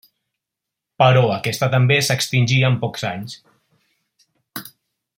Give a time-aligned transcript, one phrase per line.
[1.03, 3.39] Però aquesta també s'extingí en pocs anys.